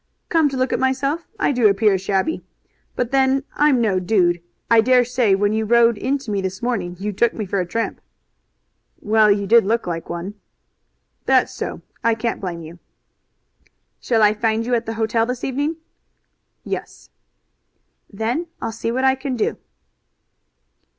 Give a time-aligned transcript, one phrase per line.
[0.29, 2.43] "Come to look at myself I do appear shabby.
[2.95, 4.41] But then I'm no dude.
[4.67, 7.67] I dare say when you rode into me this morning you took me for a
[7.67, 8.01] tramp."
[8.99, 10.33] "Well, you did look like one."
[11.27, 11.83] "That's so.
[12.03, 12.79] I can't blame you."
[13.99, 15.77] "Shall I find you at the hotel this evening?"
[16.63, 17.11] "Yes."
[18.11, 19.55] "Then I'll see what I can do."